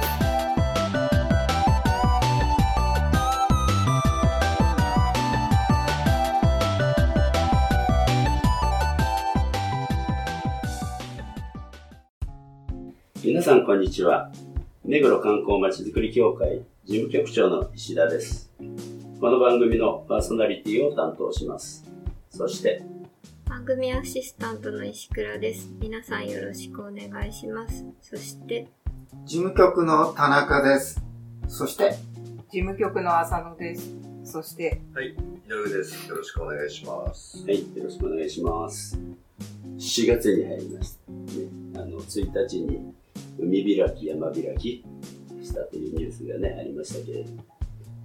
[13.41, 14.31] 皆さんこんにちは。
[14.85, 18.51] 目黒観光まちづくり協会事務局長の石田です。
[19.19, 21.83] この番組のパーソナリティを担当します。
[22.29, 22.83] そして、
[23.49, 28.67] 番組アシスタントの石倉です皆さんよろしくお願いしますそして
[29.25, 31.01] 事務局の田中です。
[31.47, 31.95] そして、
[32.51, 33.89] 事務局の浅野です。
[34.23, 35.15] そして、はい、井
[35.49, 36.07] 上です。
[36.07, 37.43] よろしくお願いします。
[37.43, 38.99] はい、よろしくお願いします。
[39.79, 41.11] 4月に入りました。
[41.11, 43.00] ね、あの、1日に
[43.39, 44.83] 海開き、山開き
[45.43, 47.43] したというニュースがね、ありましたけれども、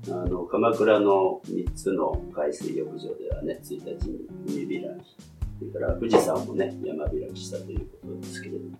[0.08, 5.16] あの、鎌倉の3つの海水浴場ではね、1日に海開き、
[5.58, 8.78] それから富士山もね、山開きしたということですけれども、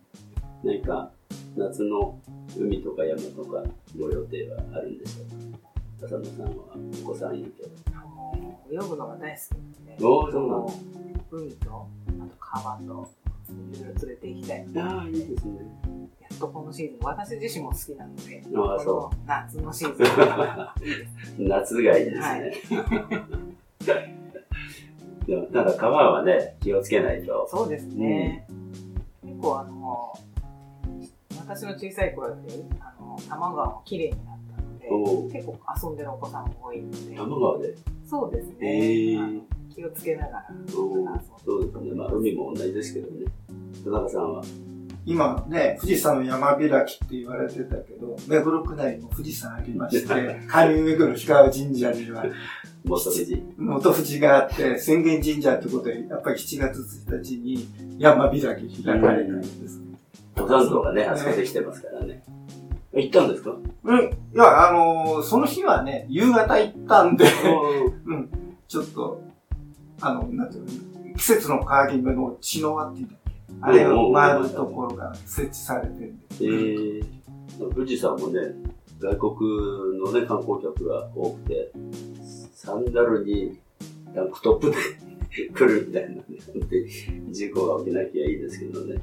[0.64, 1.10] 何か
[1.56, 2.18] 夏の
[2.58, 3.62] 海とか山とか
[3.98, 5.52] ご予定はあるんでしょう
[6.02, 6.06] か？
[6.06, 6.52] 浅野さんは
[7.02, 7.70] お子さんいるけど。
[8.70, 9.58] 泳ぐのが大好き
[10.02, 10.72] なので、そ
[11.30, 11.88] 海と、
[12.20, 13.08] あと川と、
[13.52, 14.66] いろいろ連れて行きたい。
[14.76, 15.58] ああ、いいですね。
[16.20, 21.48] やっとこのシーズン、私自身も好きなので、あ夏のシーズン。
[21.48, 22.20] 夏がいいですね。
[22.20, 22.52] はい
[25.26, 27.48] でも、ただ川はね、気をつけないと。
[27.50, 28.46] そうですね。
[29.24, 30.12] 結構あの、
[31.40, 37.74] 私の小さい頃って、あの、多摩川も綺麗になったので、お結構遊んでるお子さんも多いので、多摩川で？
[38.08, 38.54] そうですね。
[38.60, 39.40] へえあの
[39.76, 41.92] 気をつけながらそうですね。
[41.94, 43.26] まあ、海も同じですけどね。
[43.84, 44.42] 田中さんは？
[45.04, 50.06] 今ね、富士山の山開きって言われてたけど、目黒区内にも富士山ありまして、
[50.48, 52.24] 上目黒氷川神社には
[52.84, 53.42] 元富士。
[53.56, 57.68] 元富士があって、浅間神社ってことで、やっぱり7月1日に
[57.98, 59.80] 山開き開かれたんです。
[60.36, 62.24] 登山道がね、あそこできてますからね。
[62.94, 63.54] 行ったんですか？
[63.84, 64.00] うん。
[64.00, 67.26] いや、あのーその日はね、夕方行ったんで、
[68.06, 68.30] うん。
[68.66, 69.22] ちょっと、
[70.00, 73.32] あの、なんていうの、季節の変わり目の血の輪っていうんだっけ？
[73.62, 76.24] あれを回るところが設置されてるんで。
[76.40, 78.40] えー、富士山もね、
[78.98, 81.72] 外国のね、観光客が多くて、
[82.54, 83.58] サンダルに
[84.14, 84.76] タンクトップで
[85.54, 88.96] 来るみたいなね、本当に事故が起きなきゃいいですけどね。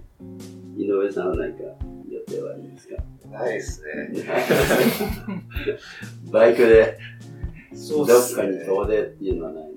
[0.77, 1.63] 井上さんは何か
[2.09, 2.95] 予定はありますか？
[3.31, 4.23] ないですね。
[6.31, 6.97] バイクで
[7.73, 9.71] そどっかに遠出っていうのはない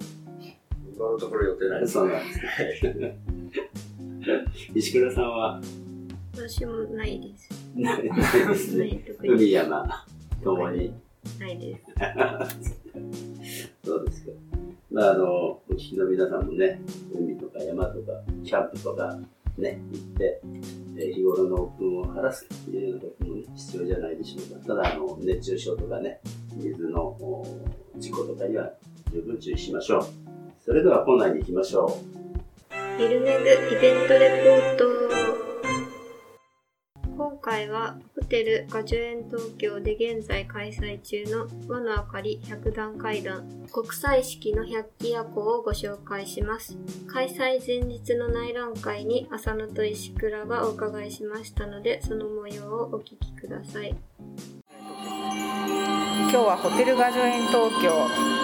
[0.96, 1.92] 今のところ予定ないです。
[1.92, 3.18] そうなんですね。
[4.74, 5.60] 石倉さんは？
[6.34, 9.04] 私もないですないないですね。
[9.22, 10.06] 海山
[10.42, 10.94] ともに。
[11.38, 11.82] ないです
[13.84, 14.30] そうですか。
[14.90, 16.80] まあ、あの、お聞きの皆さんもね、
[17.14, 19.18] 海とか山とか、キャンプとか
[19.58, 20.40] ね、行って、
[20.96, 24.66] えー日頃の鬱憤を晴らすというようなことも、ね、必要じゃないでしょうか。
[24.66, 26.20] ただ、あの、熱中症とかね、
[26.54, 27.46] 水のお
[27.98, 28.72] 事故とかには
[29.12, 30.06] 十分注意しましょう。
[30.66, 32.02] それでは、本内に行きましょ
[32.98, 34.84] ゆるめぐイベントレポート。
[37.16, 43.46] 今回はホテルガジュエン東京で現在開催中の和の明かり百段階段。
[43.72, 46.76] 国際式の百鬼夜行をご紹介します。
[47.06, 53.94] 開催前日の内覧会に浅野と石倉がお伺いしましたのでその模様をお聞きください。
[56.28, 58.35] 今日はホテルガジュエン東京、えー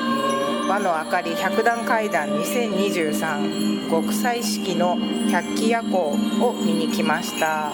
[0.69, 4.97] 和の明かり百段階段2023極彩式の
[5.31, 7.71] 百鬼夜行を見に来ました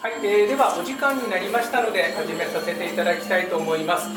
[0.00, 4.08] はい、えーではお時間になりましたので始めさせていただきたいと思います。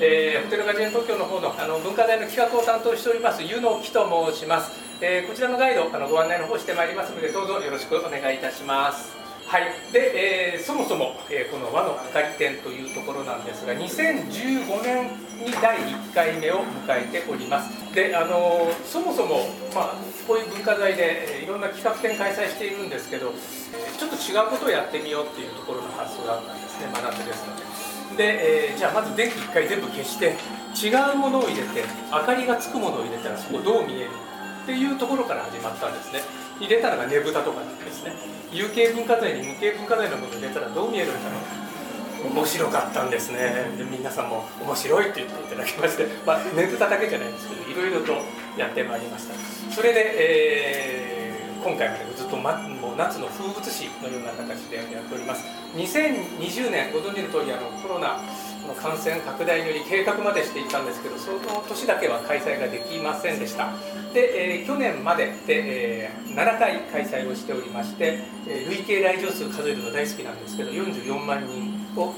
[0.00, 4.72] えーホテルガジェン東京の方のあの文化財の企画を担当しております湯野木と申します。
[5.00, 9.27] えーこちらのガイドあのご案内の方してまいりますのでどうぞよろしくお願いいたします。
[9.48, 15.08] はい、で、えーそもそも、えーこの和の明かり展というところなんですが2015年
[15.40, 17.72] に第1回目を迎えております。
[17.94, 19.94] であのそもそも、まあ、
[20.26, 28.22] こういう文化財でえいろんな企画展開催しているんですけどえちょっと違うことをやってみようっていうところの発想だったんですね真夏ですので。
[28.22, 30.36] で、えーじゃあまず電気1回全部消して
[30.76, 34.10] 違うものを入れて明かりがつくものを入れたらそこどう見える
[34.64, 36.20] っていうところから始まったんですね。
[36.60, 38.12] 入れたのがねぶたとかですね。
[38.52, 41.36] 有形文化財に無形文化財のものを入れたらどう見えるんだろ
[42.30, 42.34] う。
[42.34, 43.70] 面白かったんですね。
[43.76, 48.12] で皆さんも面白いって言っていただきまして、まあ、ねぶただけじゃないんですけどいろいろと
[48.56, 49.34] やってまいりました。
[49.72, 51.18] それで、えー
[51.58, 55.44] 今回までずっと、ま、もう夏の風物詩のような形でやっております。
[55.74, 58.20] 2020年ご存知の通りあのコロナ
[58.66, 61.38] の感染拡大により計画までしていたんですけどその
[61.68, 63.72] 年だけは開催ができませんでした。
[64.12, 72.14] で、えー、去年までで、えー、7回開催をしておりまして、累計来場数数えるの大好きなんですけど44万人を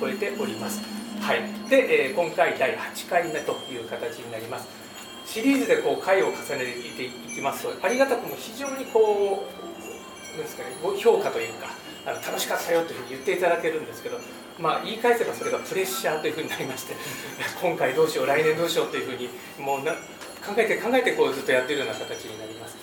[0.00, 0.80] 超えております。
[1.20, 1.40] はい。
[1.68, 4.82] で、えー、今回第8回目という形になります。
[5.26, 6.66] シリーズでこう回を重ね
[6.96, 11.68] ていきますとありがたくも非常にこうなんですかねご評価というか
[12.06, 14.18] あの楽しかったよというふうに言っていただけるんですけど
[14.58, 16.94] まあ言い返せばそれがプレッシャーというふうになりまして
[17.60, 19.28] 今回どうしよう来年どうしようというふうに
[19.58, 22.76] もうな考えて考えてこうずっとやってるような形になります。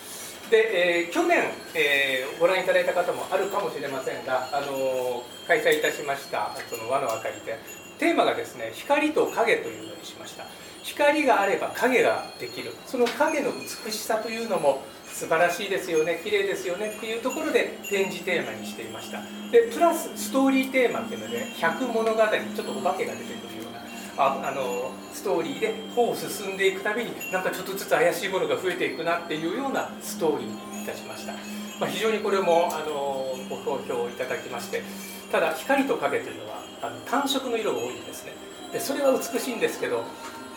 [0.50, 1.44] で、えー、去年、
[1.76, 7.60] えー、ご覧いただいた方もあるかもしれませんが、あのー、開催いたしましたその和の明かりで
[8.00, 10.46] テーマがですね光と影というのにしました。
[10.84, 12.74] 光があれば影ができる。
[12.88, 14.82] その影の美しさというのも
[15.20, 19.20] 素晴らしいですよね綺麗ですよねっていうところで展示テーマにしていました。
[19.52, 23.84] でプラスストーリーテーマっていうので百物語ちょっとお化けが出てくるような
[24.24, 31.34] ああのストーリーで歩を進んでいくたびになんかちょっとずつ怪しいものが増えていくなっていうようなストーリーにいたしました、
[31.82, 34.84] まあ、非常にこれもあのご好評いただきまして
[35.32, 38.32] ただ光と影というのはあの単色の色が多いんですね。
[38.72, 40.06] でそれは美しいんですけど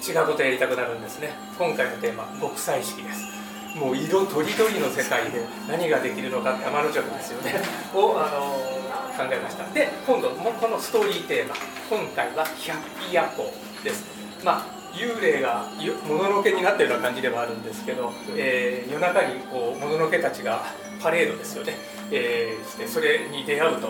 [0.06, 1.30] 違うことやりたくなるんですね。
[1.58, 3.41] 今回のテーマ極彩色です。
[3.74, 7.60] もう色とりどりの世界で何ができるのか天の弱ですよね。
[7.94, 8.82] を、あの
[9.16, 9.64] 考えました。
[9.72, 11.54] で今度もこのストーリーテーマ
[11.90, 13.52] 今回は百鬼夜行
[13.84, 14.04] です。
[14.44, 15.64] まあ幽霊が
[16.06, 20.62] もののけになったような感じではあるんですけど、えー、夜中にこうもののけたちが
[21.02, 21.78] パレードですよね、
[22.10, 23.88] えー、してそれに出会うと、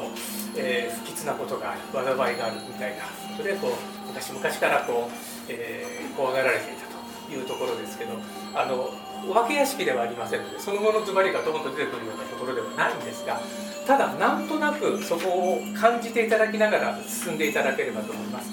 [0.56, 1.80] えー、不吉なことがある
[2.16, 3.04] 災いがあるみたいな。
[3.36, 3.72] それでこう
[4.08, 5.12] 昔々からこう、
[5.48, 8.12] えー、怖がられていたというところですけど
[8.54, 8.90] あの
[9.28, 13.40] お化け屋敷ではありませんのでその後のズバリがドーンと出てくるようなところではないんですが
[13.86, 18.50] ただなんとなくそこを感じていただきながら進んでいただければと思います。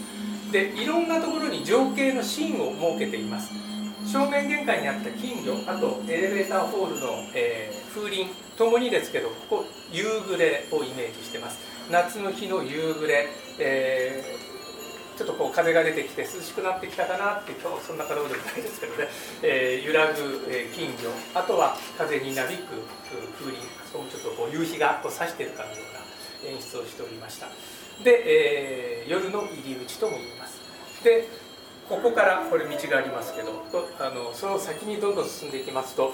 [0.51, 3.51] でいろんなところに情景のシーンを設けています。
[4.05, 8.25] 正面玄関にあった金魚あとエレベーターホールの、えー、風鈴
[8.57, 11.59] ともにですけどここ夕暮れをイメージしてます。
[11.91, 13.27] 夏の日の夕暮れ、
[13.59, 14.48] えー
[15.19, 19.09] ちょっとこう風が出てきて涼しくなってきたかなって今日そんな方でもないですけどね、
[19.43, 22.71] えー、揺らぐ、え金魚あとは風になびく
[23.35, 23.59] 風鈴
[23.91, 27.47] そこもちょっとこう夕日がこう差してるかのような演出をしておりました。
[28.01, 30.55] で、えー、夜の入り口とも言います。
[31.03, 31.27] で
[31.89, 33.65] ここからこれ道がありますけど
[33.99, 36.13] あのその先にどんどん進んでいきますと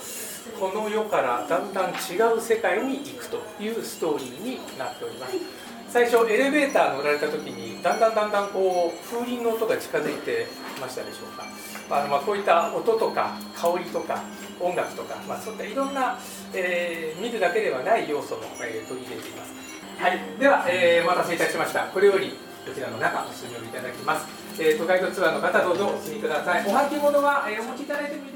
[0.59, 5.74] この世からだんだん違う世界に行くというストーリーになっております。
[5.89, 10.47] 最初エレベーター乗られた時にだんだんだんだんこう風鈴の音が近づいて
[10.81, 11.45] ましたでしょうか。
[11.87, 14.23] あのまあこういった音とか香りとか
[14.59, 16.17] 音楽とか、まあ、そういったいろんな、
[16.53, 19.53] えー、見るだけではない要素も、えー、取り入れています。
[20.01, 20.19] はい。
[20.39, 21.85] では、えー、お待たせいたしました。
[21.85, 22.31] これより
[22.65, 24.25] こちらの中お進みをいただきます、
[24.59, 26.65] えー、都会のツアーの方どうぞお進みください。
[26.65, 28.34] お履物は、えー、お持ちいただいてもいい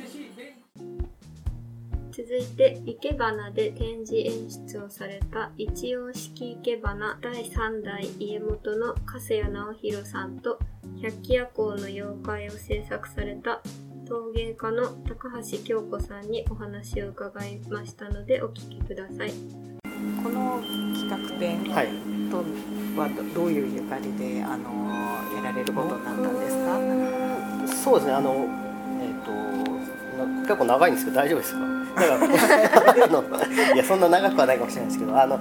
[2.22, 10.60] 続いて、生け花で展示演出をされた一葉式生け花第3代家元の粕谷直弘さんと、
[11.02, 13.62] 百鬼夜行の妖怪を制作された
[14.06, 19.32] 陶芸家の高橋京子さんにお話を伺いましたのでお聞きください。
[20.22, 20.60] この
[20.94, 21.64] 企画展
[22.30, 22.38] と
[23.00, 24.92] はどういうゆかりであの
[25.38, 26.58] やられることになったんです
[27.78, 27.82] か？
[27.84, 28.14] そうですね。
[28.14, 28.46] あの、
[29.02, 29.32] えーと、
[30.42, 31.79] 結構長いんですけど大丈夫ですか？
[33.76, 35.40] いやそんな長くはないかもしれないですけどあの、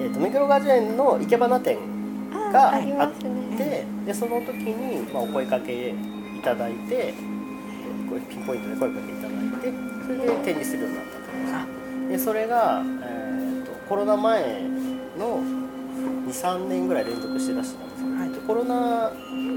[0.00, 1.78] えーと、目黒果樹園の生け花展
[2.52, 3.10] があっ
[3.56, 5.94] てでその時に、まあ、お声かけい
[6.42, 7.14] ただいて
[8.28, 9.32] ピンポイントで声かけいただい
[9.62, 9.72] て
[10.06, 11.20] それで展示するようになったと。
[12.10, 14.62] でそれが、えーと、コロナ前
[15.16, 15.40] の
[16.26, 19.12] 23年ぐらい連続して出してたんですけど、はい、コロナ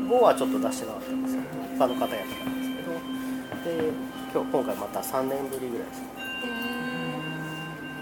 [0.08, 1.48] 後はちょっと出してなかったんですけど
[1.80, 2.53] 他の方やってたんですけどで
[4.34, 6.02] 今日今回また3年ぶりぐらいです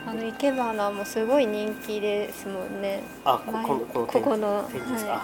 [0.08, 3.04] あの生け花もすごい人気ですもんね。
[3.24, 5.12] あ、ここのこのここの展示ですか。
[5.12, 5.22] はい、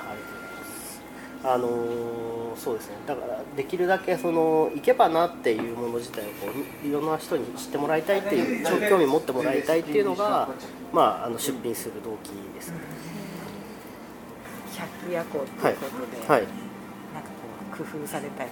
[1.56, 2.98] あのー、そうですね。
[3.08, 6.48] だからできるだけその生け花っていうもの自体をこ
[6.84, 10.50] ういろんな人に知ってもらいたいっていう興味持ってもらいたいっていうのが
[10.94, 12.78] まああの出品する動機ですね。
[14.78, 16.48] 百鬼夜行ということで、はい、はい、
[17.14, 17.30] なんか
[17.76, 18.52] こう工夫されたり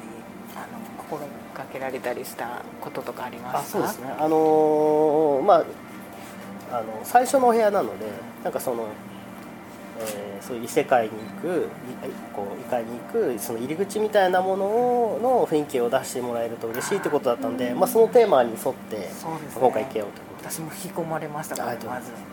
[0.56, 1.22] あの心
[1.54, 3.60] がけられたりしたこととかありますか？
[3.60, 4.14] あ、そうですね。
[4.20, 5.66] あのー、まあ
[6.72, 8.06] あの最初のお部屋なので
[8.44, 8.88] なんかその、
[10.00, 11.70] えー、そういう異世界に行く
[12.34, 14.66] こう異界に行くその入り口みたいなもの
[15.22, 19.10] の雰囲気を出してもらえると嬉しいってことだったんで、まあ、そのテーマに沿って
[19.54, 22.28] 今回行けようということ私も引き込まれましたからありがとうごまずざいま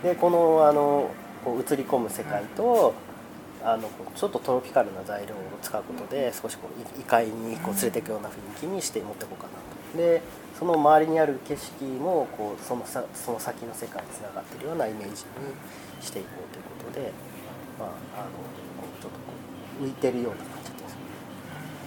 [0.00, 0.02] す。
[0.02, 1.10] でこのあの
[1.44, 2.94] こう映り込む世界と
[3.64, 9.52] あのちょっとトロピカルな材料を使うことで少しこうい異界にこう連れていくような雰囲気にして持っていこうかな
[9.92, 9.98] と。
[9.98, 10.20] で
[10.58, 15.16] その周りにある景色もこうそのさその先の世界につながっているようなイメージに
[16.00, 17.12] していこうということで、
[17.78, 18.30] まあ、あの
[19.00, 19.32] ちょっとこ
[19.80, 20.88] う浮いてるような感じで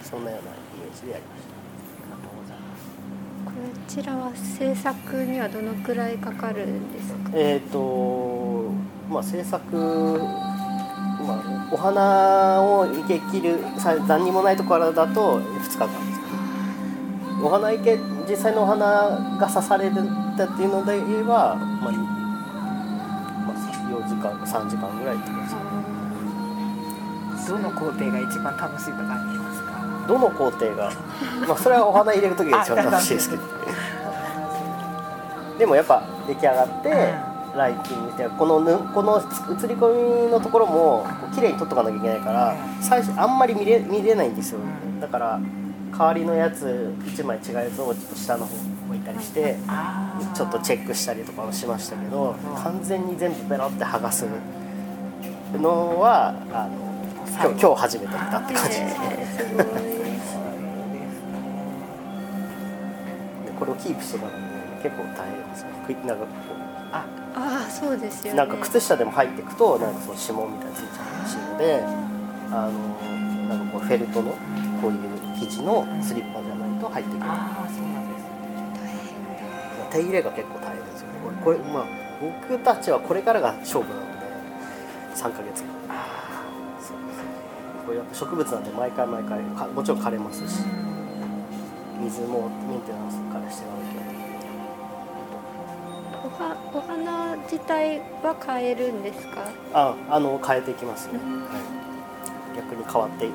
[0.04, 0.54] すそんなようなイ
[0.84, 1.54] メージでやりました。
[1.54, 2.88] ありがとうございます
[3.46, 3.52] こ
[3.88, 7.32] ちらは制作にはどのくらいかかるんですか？
[7.34, 8.72] えっ、と
[9.10, 15.90] まあ制作、まあ、お花を生け切るさ何にもないところだと2日間
[17.44, 20.02] お花生け実際のお花が刺されるって
[20.62, 23.54] いうので言えば、まあ、いまあ、
[23.90, 25.62] 4時間3時間ぐらいってことですね。
[27.48, 29.72] どの工程が一番楽しいとかありますか？
[30.08, 30.92] どの工程が、
[31.48, 33.44] まあ、それはお花入れる時が一番楽しいですけど
[35.60, 37.16] でもやっぱ出来上がって、
[37.56, 39.22] ライティングしてこのぬこの映
[39.68, 44.60] り込みのところもこう綺麗に撮っとかなきゃいけないから最初あんまり見れ見れないんですよ。
[45.00, 45.40] だから
[45.92, 49.56] 代わりのやつ1枚違うやつをちょっと下の方に置いたりして
[50.36, 54.26] ちょっとチェックしたりとかもしましたけど完全に全部ペロって剥がす
[55.56, 56.88] のはあの
[57.40, 58.70] 今日今日初めて見たって感じ。
[58.80, 59.66] ですね。
[63.60, 64.38] これをキープしてからね
[64.84, 65.72] 結構大変ですね。
[66.06, 66.28] なんかこ
[66.92, 67.06] あ
[67.38, 68.32] あそうですよね。
[68.32, 71.84] うなんか靴下でも入っていくとなんかその指紋みたいなのついちゃうらしいので
[72.52, 74.32] あのなんかこうフェルトの
[74.82, 75.00] こういう
[75.40, 77.30] 生地のスリッパじゃないと入っていけない。
[77.30, 78.26] ああそうなんです
[79.92, 81.14] 手入れが結構大変ですよね
[81.44, 81.86] これまあ
[82.22, 84.18] 僕たちはこれからが勝負なので
[85.16, 85.70] 3ヶ月間。
[86.82, 87.26] そうですね。
[87.86, 90.64] これやっぱ植物なんで毎回毎回かもちろん枯れますし。
[92.00, 94.07] 水もメンテナンスからしていかなきゃいけ
[96.74, 99.50] お花自体は変えるんですか？
[99.74, 101.20] ああの変えていきますね、は
[102.54, 103.34] い、逆に変わっていく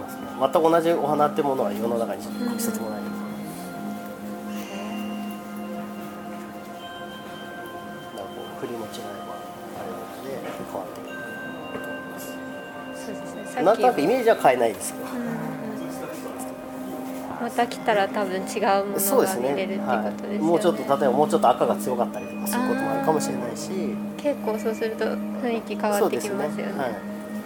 [0.00, 0.22] ますね。
[0.40, 2.28] 全く同じお花ってものは世の中に一
[2.72, 3.12] つもないので、
[8.16, 9.36] なんかこう振りも違えば
[9.78, 10.28] あれなので
[10.72, 11.08] 変わっていく
[11.78, 12.34] と思います。
[13.06, 13.62] そうですね。
[13.62, 15.06] なんとなくイメージは変えないですけど、
[17.40, 19.50] また来たら多分違うものがそうですね。
[19.50, 20.38] 見れるってことですよね。
[20.38, 23.70] はい、もうちょっと例えばもうちょっと赤が強かったりとかすることもあるかもしれないし。
[24.16, 26.78] 結構そうすると雰囲気変わってきますよね。
[26.78, 26.94] はい、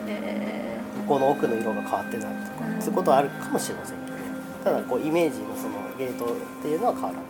[0.08, 2.80] え向こうの奥の色が変わってたりとか、うん。
[2.80, 4.18] そういうことはあるかもしれませんけど
[4.64, 6.28] ただこうイメージのそのゲートっ
[6.62, 7.24] ていうのは変わらない。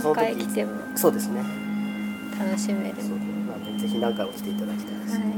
[0.00, 0.72] ー何回来ても。
[0.96, 1.40] そうですね。
[2.38, 2.94] 楽しめる。
[2.98, 3.18] そう。
[3.46, 5.35] なんでぜひ何回も来ていただきたいです、はい、な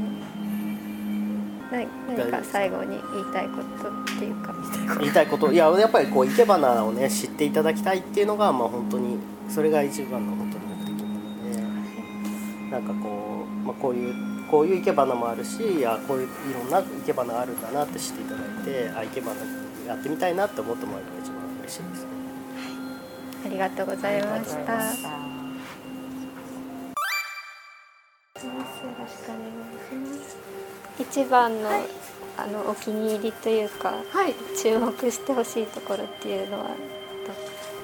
[1.71, 2.39] 何か？
[2.43, 4.53] 最後に言いたいことっていうか。
[4.99, 5.51] 言いたいこと？
[5.51, 9.17] いややっぱりこう生け花をね知っていただきたいっていうのがまあ本当に
[9.49, 12.71] それが一番の本当に目的なので。
[12.71, 14.13] なんかこう、まあ、こういう
[14.49, 19.35] こういう生け花もあるしあこういういろんな生け花があるんだなって知っていただいてあ生け花
[19.87, 22.09] やってみたいなって思ってもらえるのが一番嬉しいですね。
[23.45, 25.28] ありがとうございました
[30.99, 31.69] 一番の、
[32.37, 36.67] あのお気に入りというかはい、注目してほしいところっていうのは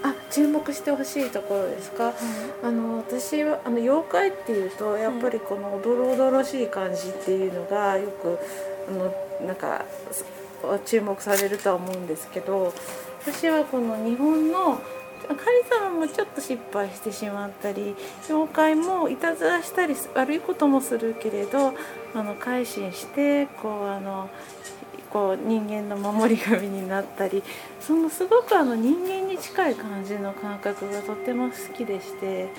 [0.03, 2.13] あ注目してほしいところですか、
[2.63, 8.37] あの私はあの妖怪っていうとやっぱりこのおどろおどろしい感じっていうのがよく
[8.87, 10.25] あのなんかす
[10.85, 12.73] 注目されるとは思うんですけど
[13.21, 14.79] 私はこの日本の
[15.27, 15.37] 神
[15.69, 17.95] 様もちょっと失敗してしまったり
[18.29, 21.73] 妖怪もいたずらしたり悪いこともするけれど
[22.13, 24.29] あの改心してこうあの
[25.11, 27.41] こう人間の守り神になったり
[27.79, 32.49] そのすごくあの人間に近い感じの感覚がとても好きでして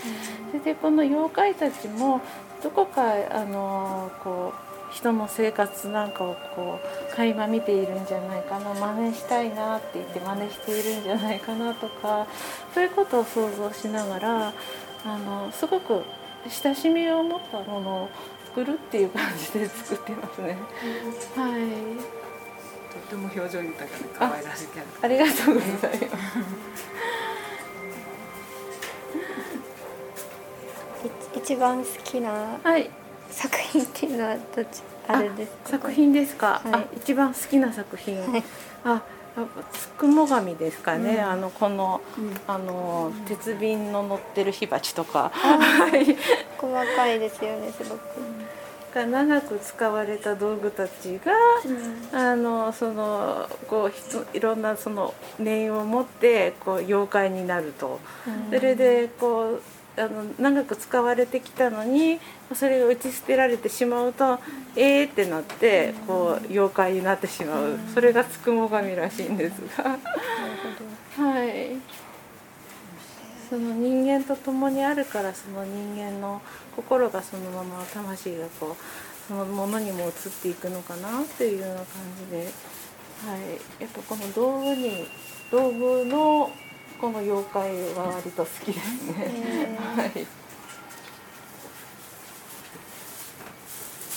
[0.50, 2.20] それでこの妖怪たちも
[2.62, 12.26] どこかあのこう人の生活なんかをこう垣間見ているんじゃないかな真似したいなって言って真似しているんじゃないかなとか
[12.72, 14.54] そういうことを想像しながら
[15.04, 16.02] あのすごく
[16.48, 18.08] 親しみを持ったものを
[18.46, 20.56] 作るっていう感じで作ってますね。
[21.36, 21.60] はい
[22.96, 26.38] とっても表情豊かで可愛らしいキャラありがとうございます。
[31.36, 32.90] い一番好きなはい、
[33.36, 35.70] 作品っていうのはどっちあるんですか？
[35.70, 36.60] 作品ですか？
[36.64, 36.74] はい。
[36.74, 38.18] あ、一番好きな作品。
[38.18, 38.44] はい。
[38.82, 41.16] あ、やっぱつくも神ですかね。
[41.16, 41.20] うん。
[41.20, 42.34] あのこの、うん。
[42.46, 46.16] あの鉄瓶の乗ってる火鉢とか、はい、
[46.56, 48.00] 細かいですよねすごく。
[48.94, 51.32] が長く使われた道具たちが、
[52.18, 58.00] あのそのこういろんなその念を持ってこう妖怪になると、
[58.48, 59.62] それでこう
[59.98, 62.18] あの長く使われてきたのに
[62.54, 64.38] それが打ち捨てられてしまうと
[64.76, 69.84] えーってなってこう妖怪になってしまう、それがつくも神らしいんですが。
[71.16, 72.06] はい。
[73.48, 76.42] その人間と共にあるからその人間の
[76.74, 80.12] 心がそのまま魂がこうそのものにも移っ
[80.42, 81.86] ていくのかなっていうような感
[82.24, 85.06] じで、はい、やっぱこの道具に
[85.50, 86.50] 道具の
[87.00, 89.78] この妖怪は割と好きですね。
[89.96, 90.46] はい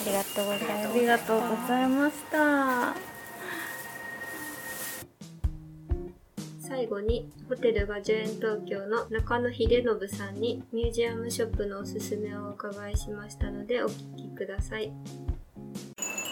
[0.01, 0.87] ありがとうございます。
[0.87, 3.19] ありがとうございました。
[6.69, 14.93] 最後にホテルガジュエン東京の中野秀信さんにミュージアムショップのおすすめをお伺いしましたのでお聞きください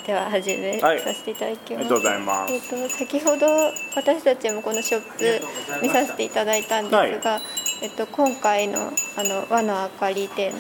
[0.08, 1.02] では始めはい。
[1.02, 2.20] させていただきます、ありがとうござい
[2.54, 3.46] えっと、先ほど
[3.94, 5.42] 私たちもこのショップ
[5.82, 7.42] 見させていただいたんですが、はい。
[7.84, 10.60] えっと、今回のあの和の明かり店の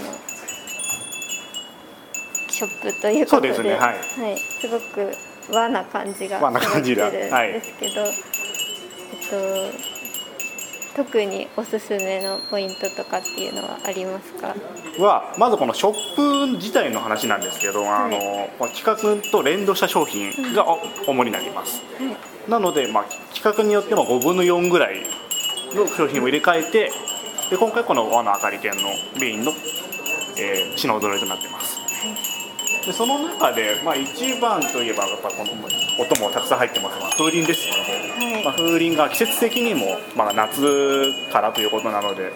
[2.50, 3.76] ショップということでそうですね。
[3.76, 4.38] はい。
[4.38, 5.14] すごく
[5.50, 7.10] 和な感じが和な感じだ。
[7.10, 8.10] すごくはい出るんですけど、え
[9.16, 9.97] っと、
[10.98, 14.56] 特におすすめのポイントとかっていうのはありますか？
[14.98, 18.18] はまずこのショップ自体の話なんですけど、あの
[18.60, 18.96] まあ企画
[19.30, 21.84] と連動した商品がお主になります、
[22.50, 25.06] なので、まあ、企画によっても5分の4ぐらい
[25.76, 26.92] の商品を入れ替えて
[27.52, 28.90] で今回この和の明かり店の
[29.20, 29.52] メインの、
[30.36, 31.78] えー品揃えとなってます、
[32.88, 35.52] でその中で、まあ、一番といえばやっぱこの
[36.04, 37.76] 音もたくさん入ってますが風鈴ですね、
[38.44, 40.62] まあ、風鈴が季節的にも、まあ、夏
[41.32, 42.32] からということなので、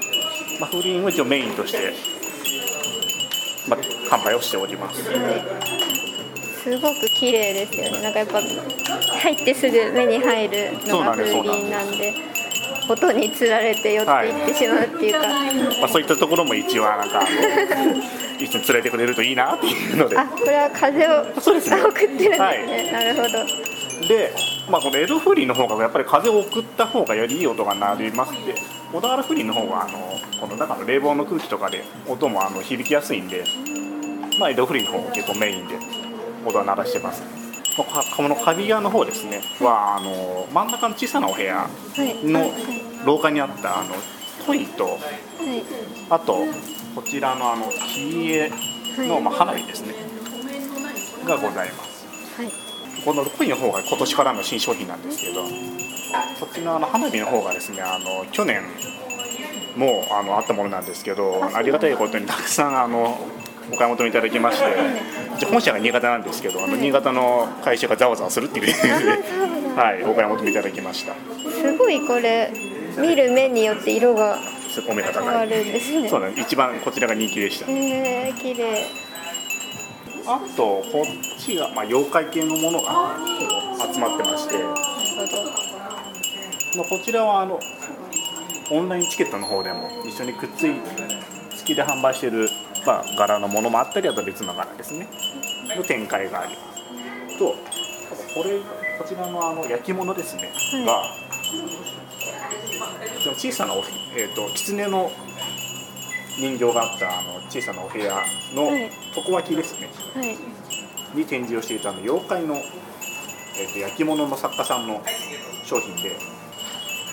[0.59, 1.93] まあ、風鈴を一応メインとして、
[3.67, 3.79] まあ、
[4.15, 5.03] 販売をしております。
[5.03, 8.03] すごく綺麗ですよね。
[8.03, 12.13] なんかやっぱ入ってすぐ目に入るのが風鈴なんで
[12.87, 15.27] 音につられて寄っていってしまうっていうか、
[15.79, 17.21] まあ、そういったところも一応なんか
[18.37, 20.17] 一緒に連れてくれるといいなっていうので。
[20.17, 22.91] あこれは風を送ってるんですね、はい。
[22.91, 23.70] なるほど
[24.01, 24.33] で、
[24.69, 28.55] まあ、この江戸風鈴の方がやっぱり風を送った方がよりいい音が鳴りますで
[28.91, 29.97] 小田原風鈴の方はあの
[30.39, 33.43] この中の冷房の空気とかで音もあの響きやすいんで、
[34.39, 35.75] まあ、江戸風鈴の方を結構メインで
[36.45, 37.23] 音は鳴らしてます。
[37.77, 37.85] こ
[38.17, 42.51] この鍵屋の方ですねはあの真ん中の小さなお部屋の
[43.05, 43.95] 廊下にあったあの
[44.45, 44.99] コイとはい。
[46.09, 46.35] あと
[46.93, 48.51] こちらのあの木絵
[49.07, 49.95] の、まあ、花火ですね
[51.25, 52.05] がございます。
[52.35, 52.60] はい
[53.05, 58.61] このコイの方が今年からの新商品なんですけどこっちのあの花火の方がですねあの去年
[59.75, 63.17] もあのあったものなんですけどありがたいことにたくさんあの
[63.71, 64.59] お買い求めいただきまし
[65.39, 71.13] て本社が新潟なんですけどあの新潟の会社がざわざわするっていうはい、お買い求めいただきました。
[71.49, 72.51] すごいこれ
[72.97, 74.37] 見る目によって色が
[74.89, 76.09] お目が変わ高いるんですね。
[76.09, 76.41] そうなんです。
[76.41, 78.85] 一番こちらが人気でしたえー、綺麗
[80.25, 83.17] あとこっちが、まあ、妖怪系のものが
[83.93, 84.63] 集まってまして、
[86.77, 87.59] まあ、こちらはあの
[88.71, 90.75] オンラインチケットの方でも一緒にくっつい
[91.57, 92.49] 付きで販売してる、
[92.85, 95.07] まあ、柄のものもあったりあとは別の柄ですね。
[95.75, 96.73] の展開がありま
[97.29, 97.39] す。
[97.39, 97.55] と
[98.33, 98.59] これ
[98.97, 100.51] こちらのあの焼き物ですね、
[100.85, 101.03] が
[103.23, 103.83] その小さなお、
[104.15, 105.11] えー、と狐の
[106.39, 108.15] 人形があったあの小さなお部屋
[108.53, 108.89] のはい。
[109.15, 109.70] 床脇です
[111.13, 115.01] に展示をしていたあの妖怪の、えー、と焼き物の作家さんの
[115.63, 116.15] 商品で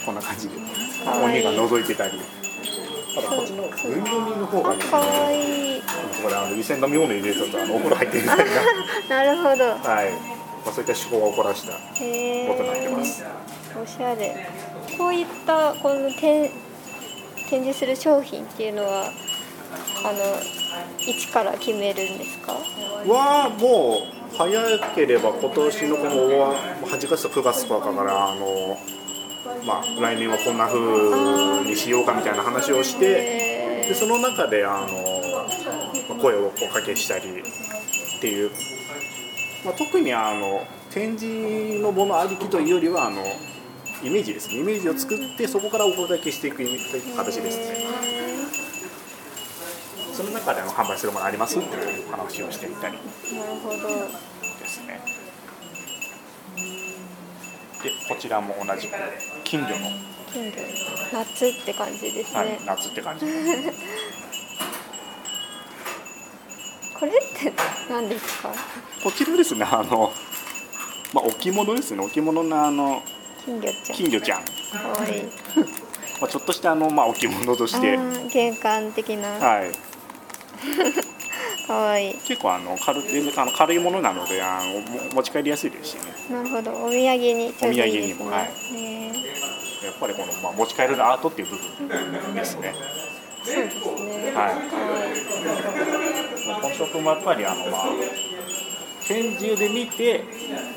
[0.04, 2.20] こんな感じで鬼が覗いてたり。
[3.16, 5.82] あとこっちのの方がですねかわいい。
[6.22, 8.22] これあの湯煎飲み物入れるとあのお風呂入ってる。
[8.22, 8.46] みたい
[9.08, 9.66] なるほど。
[9.66, 10.12] な、はい。
[10.12, 11.72] まあ、そういった趣向を凝らした
[12.04, 13.24] へことになってます。
[13.82, 14.46] おしゃれ。
[14.96, 16.50] こういったこの展
[17.48, 19.06] 展示する商品っていうのは
[20.04, 20.57] あの
[20.98, 22.52] 一から決めるんですか？
[22.52, 26.54] はもう早ければ今年のこの
[26.87, 28.76] 8月と9月とかからあの、
[29.64, 34.87] まあ、来年はこんな風にしようかみたいな話をしてでその中であの
[36.09, 38.50] まあ声をおかけしたりっていう、
[39.64, 43.22] まあ、特にあの展示のものありきというよりはあの
[44.02, 44.61] イメージですね。
[44.61, 46.59] イメージを作ってそこからお届けしていく
[47.16, 47.88] 形ですね
[50.18, 53.00] その中であの販売するものありますっていう話をしていたりな
[53.46, 53.76] るほど。
[53.76, 55.00] ですね。
[57.85, 58.94] でこちらも同じく
[59.44, 59.76] 金魚の、
[60.33, 60.57] 金魚
[61.12, 63.26] 夏って感じですね、はい、夏って感じ。
[66.98, 67.52] これって
[67.88, 68.52] 何ですか？
[69.04, 70.12] こちらですねあの
[71.12, 72.04] まあ置物ですね。
[72.04, 73.04] 置物のあの
[73.44, 73.96] 金魚ちゃん。
[73.96, 74.48] 金魚ちゃん、か
[75.00, 75.22] わいい。
[76.20, 77.96] まあ、ちょっとしたあのまあ置物として。
[78.33, 79.28] 玄関的な。
[79.28, 79.88] はい
[81.66, 82.14] かわいい。
[82.26, 86.00] 結構あの軽全然あの軽いものなのであのも持ち帰りやすいですしね。
[86.30, 88.24] なるほどお土産にちょうどいいですね。
[88.24, 88.50] お土産にもはい。
[89.84, 91.56] やっぱりこの、まあ、持ち帰れるアートっていう部
[91.88, 92.74] 分ですね。
[93.44, 94.70] そうですねはい。
[94.70, 95.12] かわい。
[95.12, 96.62] い。
[96.62, 97.86] このショップもやっぱりあの、まあ、
[99.06, 100.24] 展示で見て、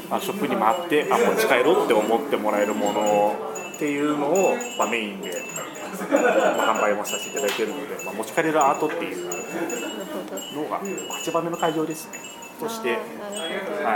[0.09, 3.35] まあ、ショップに回ってあ持ち帰ろうって思ってもらえるもの
[3.75, 3.99] ってい。
[4.01, 5.60] うのを、まあ、メインで、まあ、
[5.91, 9.25] 販売もさせていただいているので、まあ、持ち帰れるアートっていう
[10.55, 12.19] のが8番目の会場ですね。
[12.59, 13.81] として、はい、あーなるほど。
[13.81, 13.95] やっ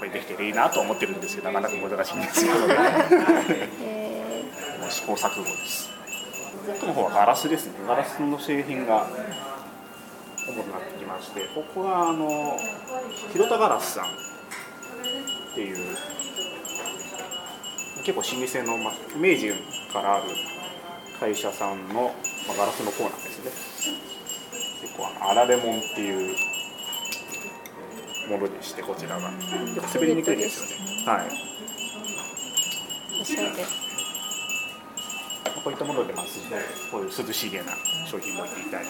[0.00, 2.74] ぱりできてるいいなと思ってるんですけどなかなか難しいんですけどね。
[3.82, 4.34] え
[4.80, 5.90] もう試行錯誤です。
[6.68, 7.72] 奥の方はガラスですね。
[7.86, 9.06] ガラスの製品が
[10.50, 12.56] 主になってきましてここはあの
[13.32, 14.08] 広田ガラスさんっ
[15.54, 15.96] ていう
[18.04, 19.52] 結構老舗の、まあ、明治
[19.92, 20.24] からある
[21.20, 23.52] 会社さんの、まあ、ガラスのコーナーですね。
[24.80, 26.34] 結構あのアラレモンっていう
[28.30, 29.30] ものでしてこちらが。
[29.30, 31.04] 結構滑りにくいですよね。
[31.04, 31.28] はい。
[33.18, 33.50] ー、おしゃれ
[35.62, 36.24] こういったもので、まあ、
[36.90, 37.64] こういう涼しげな
[38.06, 38.88] 商品も置いていたり、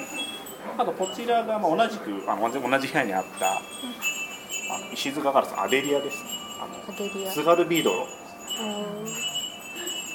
[0.78, 3.60] あとこちらがまあ同じくあの同じ部屋にあった、あ
[4.78, 6.30] の石塚ガラスのアデリアですね。
[6.60, 7.32] あのアデリア。
[7.32, 8.06] 津軽ビードロ
[8.60, 8.64] う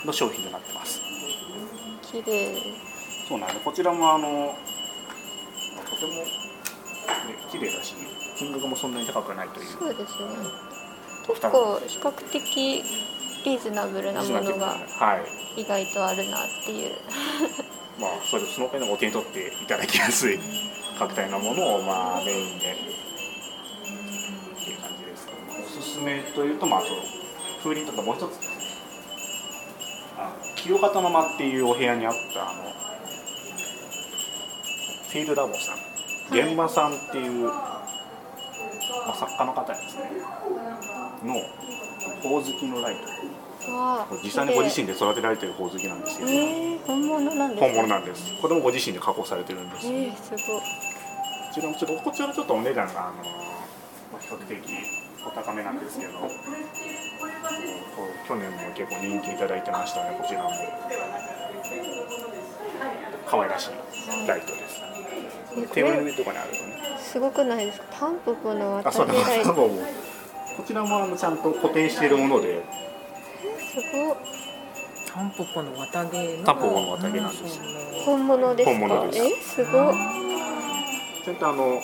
[0.06, 1.05] んの商品となってます。
[2.16, 2.56] 綺麗。
[3.28, 4.56] そうなんで、こちらもあの
[5.76, 6.26] まあとても、ね、
[7.52, 7.96] 綺麗だし、
[8.38, 9.68] 金額もそんなに高くないという。
[9.68, 10.30] そうですね。
[11.28, 12.84] 結構比較的
[13.46, 15.18] リーズナブルなものがは
[15.58, 15.62] い。
[15.62, 16.96] 意外とあるなっていう。
[18.00, 20.38] まあ、それその点でお手に取っていただきやすい
[21.00, 22.74] 角体のものをまあメインで。
[22.74, 22.76] っ
[24.66, 25.28] ていう感じです
[25.80, 26.90] おすすめというと、まあ、あと
[27.64, 28.45] 風鈴とかもう一つ
[30.66, 32.64] 清方の間っていうお部屋にあったあの
[35.08, 35.76] フィールラボさん。
[36.34, 37.86] 現場さんっていう、ま
[39.10, 40.10] あ、作家の方ですね。
[41.24, 41.36] の
[42.24, 43.02] ほおずきのライト。
[44.24, 48.42] 実際にご自身で育てられてるほおずきなんですけど、えー、本物なんですか本物なんです。
[48.42, 50.40] これもご自身で加工されてるんです、えー、すごい。
[50.40, 50.64] こ
[51.54, 54.58] ちらもちょっとこちらはちょっとお値段があのまあ比較的
[55.28, 56.14] お高めなんですけど
[57.96, 60.50] こう去年も結構人気いただいてましたねこちらも
[63.28, 64.82] 可愛らしいライトです。
[65.58, 67.86] えこテーブルのれ上とかにあるとねすごくないですか？
[68.00, 68.92] タンポポのこ
[70.66, 72.64] ちらもあのちゃんと固定しているもので。
[73.60, 74.16] すごい
[75.12, 77.60] タンポポの綿毛のタンポポの綿毛なんです。
[78.06, 78.70] 本物です。
[78.70, 79.96] か本物ですえすごい
[81.24, 81.80] ちゃんとあの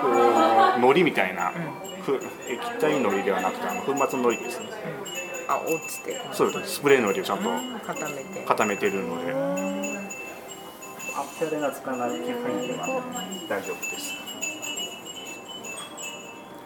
[0.00, 1.52] こう海苔みたいな、
[2.04, 4.68] ふ液体海苔ではなくてあの粉末の海苔ですね。
[5.48, 6.20] あ落ちて。
[6.32, 6.74] そうです。
[6.76, 7.44] スプレーのりをちゃんと
[7.86, 8.44] 固めて。
[8.46, 9.32] 固めてるので。
[9.32, 13.02] あっさりがつかない範囲では。
[13.48, 14.14] 大丈夫です。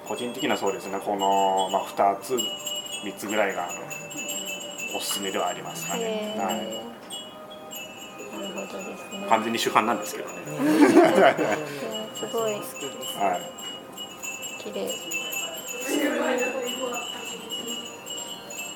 [0.09, 3.83] 個人的にはそうですねこの、まあ、2つ3つぐらいがあの
[4.97, 9.27] おすすめではありますかね、はい、なるほどですね。
[9.29, 10.35] 完全に主観なんですけどね。
[12.17, 12.53] すごい。
[12.55, 12.63] はい。
[14.63, 15.18] 綺麗
[15.89, 16.01] っ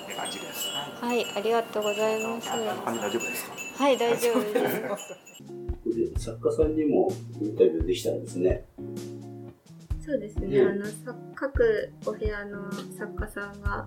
[0.07, 0.69] て感じです
[1.01, 3.47] はいありがとうございます大丈夫です
[3.77, 4.97] かはい大丈夫ですこ
[5.97, 8.65] れ作家さんにもインタビューできたんですね。
[10.05, 13.87] そうですね、うんあのさ各お部屋の作家さんが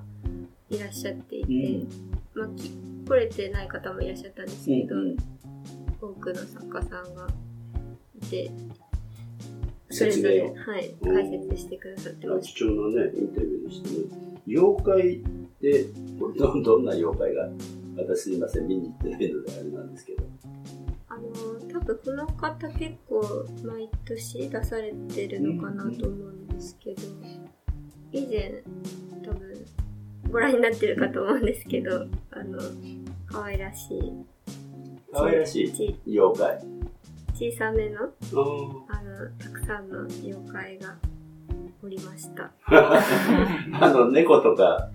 [0.69, 1.85] いらっしゃっていて、
[2.33, 2.69] まあ、き
[3.05, 4.95] 来れてない方もいらっしゃったんですけど、
[6.01, 7.27] 多くの作家さんが
[8.15, 8.49] いて
[9.95, 13.95] それぞれ、はい、解説してくださってまし貴重なね、インタビューでしたね。
[14.47, 15.19] 妖怪っ
[15.61, 15.85] て、
[16.37, 17.49] どどんな妖怪が、
[17.97, 20.23] 私すいません、見に行ってないのであれなんですけど。
[21.07, 27.01] たあの多分この方結構毎年出されてるのかなと思うんですけど、
[28.11, 28.61] 以前
[29.23, 29.65] 多分
[30.29, 32.59] ご覧になってるかと思うんですけどあの
[33.27, 34.13] 可愛らしい
[35.13, 36.74] 可愛らしい妖怪。
[37.35, 40.95] 小さめのああのたくさんの妖怪が
[41.83, 42.49] おりました。
[42.65, 44.89] あの、猫とか、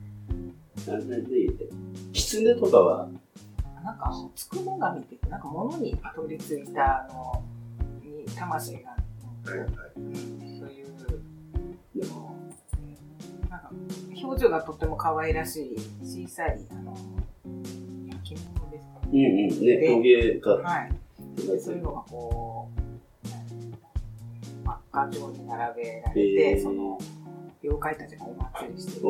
[0.88, 1.68] なんなんで言って、
[2.14, 3.08] 狐とかは、
[3.84, 7.42] なんかつくも神ってなんか物に取り付いたあの
[8.02, 8.96] に魂が
[9.46, 9.70] ある、はいはい
[10.56, 12.36] そういうの
[13.50, 13.70] なんか
[14.22, 16.96] 表情がとっても可愛らしい小さいあの
[18.08, 20.50] 焼き物ですかうんうん、ね、で陶芸家。
[20.50, 21.00] はい
[21.36, 22.00] そういうのが。
[22.08, 22.90] こう
[24.66, 26.62] あっ画像に並べられて、へー。
[26.62, 26.98] その
[27.62, 29.00] 妖怪たちがお祭りして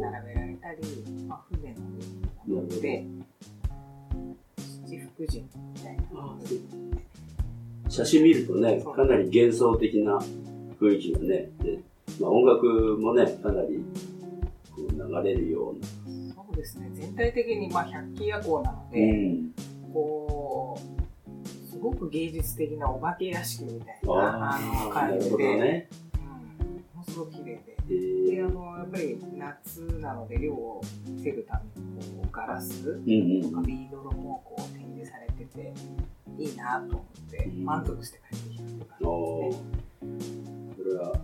[0.00, 0.78] 並べられたり、
[1.26, 1.76] まあ、船の
[2.46, 3.06] 上に乗って
[4.86, 5.48] 七福神み
[5.80, 6.02] たいな。
[7.90, 10.18] 写真見るとね、かなり幻想的な
[10.80, 11.80] 雰囲気がね、で
[12.20, 13.82] まあ、音楽もね、かなり
[14.74, 15.86] こう流れるような。
[16.34, 16.90] そうですね。
[16.94, 19.50] 全体的にまあ百鬼夜行なのうで、ん。
[19.92, 20.27] こう
[21.78, 25.88] すごく芸術的なお化け屋敷みたいなああの感じで、ね。
[26.60, 27.76] うん、ものすごく綺麗で。
[27.88, 30.82] えーであのやっぱり夏なので涼を
[31.22, 35.72] 防ぐためにこうガラスうんうんとかビードロもこう展示されてて
[36.38, 39.54] いいなと思って満足して帰ってきたっていう感じおー
[40.76, 41.20] それは、行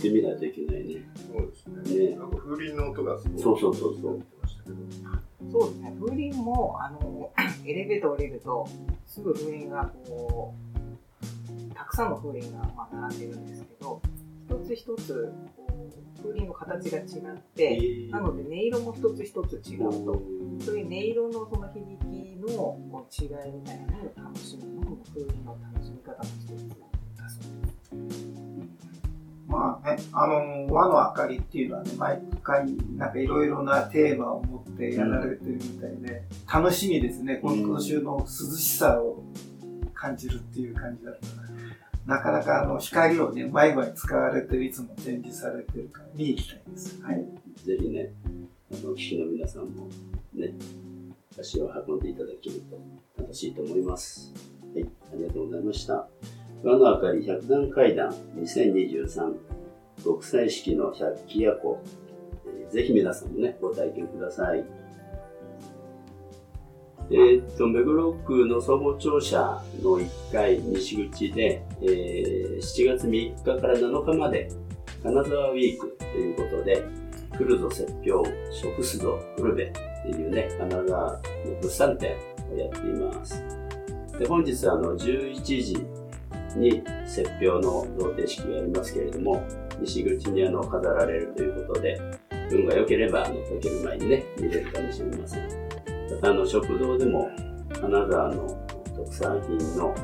[0.00, 1.08] ってみないといけないね。
[1.32, 2.10] そうですね。
[2.10, 3.42] ねなんか風鈴の音がすごい。
[3.42, 4.22] そうそうそうそう。
[5.50, 7.30] そうですね風鈴もあの
[7.66, 8.68] エレベーター降りると
[9.06, 10.54] すぐ風鈴がこ
[11.70, 14.00] うたくさんの風鈴がまあ並んでるんですけど
[14.46, 15.32] 一つ一つ
[16.22, 17.78] 風鈴の形が違って、
[18.10, 20.22] なので音色も一つ一つ違うと。
[20.60, 26.68] そういう音色のその響きの違いみたいなのを楽しむのも風鈴の楽しみ方の一つ
[27.16, 27.57] だそうです。
[29.48, 39.24] まあね、あの、和の明かりっていうのはね、毎回、なんかいろいろなテーマを持ってやられてるみたいで、楽しみですね、この今週の涼しさを
[39.94, 42.18] 感じるっていう感じだったな。
[42.18, 47.02] なかなかあの、光をね、うまい具合に使われてる、いつも展示されてるから見に行きたいです。
[47.02, 47.24] はい。
[47.64, 48.12] ぜひね、
[48.70, 49.88] あの、聞きの皆さんも
[50.34, 50.52] ね、
[51.40, 52.78] 足を運んでいただけると
[53.22, 54.34] 楽しいと思います。
[54.74, 56.06] はい、ありがとうございました。
[56.62, 59.34] 和の明かり百段階段2023
[60.02, 61.82] 国際式の百鬼夜行、
[62.70, 64.64] ぜひ皆さんもね、ご体験ください。
[67.10, 74.50] えーっと、目黒区の総合庁舎の1階西口で、えー7月3日から7日まで
[75.02, 76.84] 金沢ウィークということで、
[77.36, 81.20] 来るぞ説教、食すぞグルベっていうね、金沢の
[81.60, 82.16] 物産展
[82.52, 83.42] をやっています。
[84.18, 85.76] で、本日あの11時
[86.56, 89.44] に説教の贈呈式がありますけれども、
[89.80, 92.00] 西口にあの飾られるということで、
[92.50, 95.48] 運が良ければあの溶ける前にね、見れるかもしれません。
[96.10, 97.30] またあの食堂でも
[97.72, 99.94] 金沢の特産品の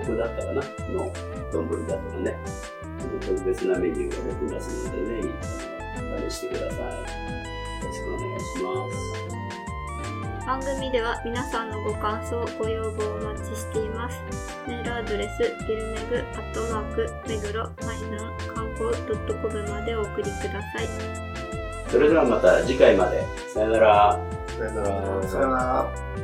[0.00, 1.12] 僕だったかなの
[1.52, 2.36] 丼だとかね、
[3.20, 5.34] 特別なメニューが出てますので、ぜひ
[5.98, 6.78] あの試してください。
[6.78, 6.82] よ
[7.82, 9.43] ろしくお願いします。
[10.46, 14.18] 番組では皆さんのご感想、ご要望をお待ちしています。
[14.68, 18.92] メールアドレス、ギルメグアットマーク、目黒マイナー観光
[19.40, 20.88] .com までお送りください。
[21.88, 23.24] それではまた次回まで。
[23.54, 24.20] さよなら。
[24.48, 25.22] さよなら。
[25.28, 26.23] さよなら。